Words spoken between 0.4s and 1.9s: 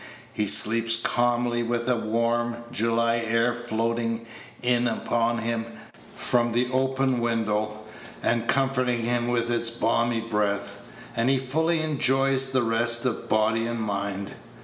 sleeps calmly, with